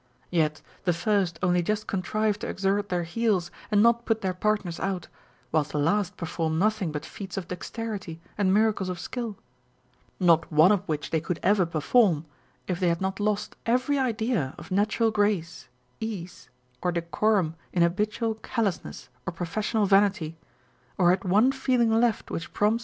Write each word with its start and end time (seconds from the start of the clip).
Yet 0.31 0.63
the 0.83 0.93
first 0.93 1.37
only 1.43 1.61
just 1.61 1.85
contrive 1.85 2.39
to 2.39 2.47
exert 2.47 2.89
their 2.89 3.03
heels, 3.03 3.51
and 3.69 3.83
not 3.83 4.03
put 4.03 4.21
their 4.21 4.33
partners 4.33 4.79
out, 4.79 5.07
whilst 5.51 5.73
the 5.73 5.77
last 5.77 6.17
perform 6.17 6.57
nothing 6.57 6.91
but 6.91 7.05
feats 7.05 7.37
of 7.37 7.47
dexterity 7.47 8.19
and 8.35 8.51
miracles 8.51 8.89
of 8.89 8.99
skill 8.99 9.33
â€" 9.33 10.25
not 10.25 10.51
one 10.51 10.71
of 10.71 10.81
which 10.87 11.11
they 11.11 11.21
could 11.21 11.39
ever 11.43 11.67
perform 11.67 12.25
if 12.67 12.79
they 12.79 12.87
had 12.89 12.99
not 12.99 13.19
lost 13.19 13.55
every 13.67 13.99
idea 13.99 14.55
of 14.57 14.71
natural 14.71 15.11
grace, 15.11 15.69
e 15.99 16.23
ise, 16.23 16.49
or 16.81 16.91
decorum 16.91 17.53
in 17.71 17.83
habitual 17.83 18.33
callousness 18.41 19.07
or 19.27 19.31
professional 19.33 19.85
vanity, 19.85 20.35
or 20.97 21.11
had 21.11 21.23
one 21.23 21.51
feeling 21.51 21.91
left 21.91 22.31
which 22.31 22.45
prompts 22.45 22.49
On 22.49 22.49
Novelty 22.49 22.49
and 22.49 22.53
Familiarity. 22.57 22.79